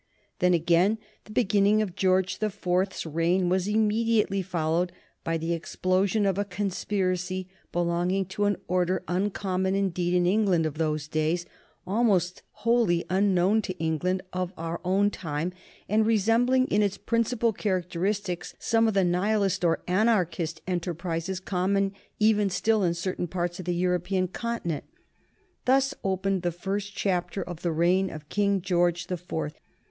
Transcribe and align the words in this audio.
Then, 0.39 0.55
again, 0.55 0.97
the 1.25 1.31
beginning 1.31 1.79
of 1.79 1.95
George 1.95 2.39
the 2.39 2.49
Fourth's 2.49 3.05
reign 3.05 3.49
was 3.49 3.67
immediately 3.67 4.41
followed 4.41 4.91
by 5.23 5.37
the 5.37 5.53
explosion 5.53 6.25
of 6.25 6.39
a 6.39 6.43
conspiracy 6.43 7.47
belonging 7.71 8.25
to 8.29 8.45
an 8.45 8.57
order 8.67 9.03
uncommon 9.07 9.75
indeed 9.75 10.15
in 10.15 10.23
the 10.23 10.31
England 10.31 10.65
of 10.65 10.79
those 10.79 11.07
days, 11.07 11.45
almost 11.85 12.41
wholly 12.65 13.05
unknown 13.11 13.61
to 13.61 13.73
the 13.75 13.79
England 13.79 14.23
of 14.33 14.51
our 14.57 14.81
own 14.83 15.11
time, 15.11 15.53
and 15.87 16.07
resembling 16.07 16.65
in 16.69 16.81
its 16.81 16.97
principal 16.97 17.53
characteristics 17.53 18.55
some 18.57 18.87
of 18.87 18.95
the 18.95 19.03
Nihilist 19.03 19.63
or 19.63 19.83
Anarchist 19.87 20.61
enterprises 20.65 21.39
common 21.39 21.93
even 22.19 22.49
still 22.49 22.81
in 22.83 22.95
certain 22.95 23.27
parts 23.27 23.59
of 23.59 23.65
the 23.65 23.75
European 23.75 24.27
continent. 24.27 24.85
Thus 25.65 25.93
opened 26.03 26.41
the 26.41 26.51
first 26.51 26.95
chapter 26.95 27.43
of 27.43 27.61
the 27.61 27.71
reign 27.71 28.09
of 28.09 28.29
King 28.29 28.61
George 28.63 29.05
the 29.05 29.17
Fourth. 29.17 29.59